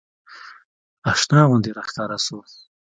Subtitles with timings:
[1.11, 2.37] اشنا غوندې راښکاره سو.